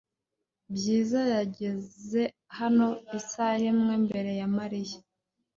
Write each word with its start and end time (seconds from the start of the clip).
Bwiza 0.73 1.21
yageze 1.35 2.21
hano 2.57 2.87
isaha 3.19 3.63
imwe 3.71 3.95
mbere 4.05 4.31
ya 4.39 4.47
Mariya. 4.57 4.97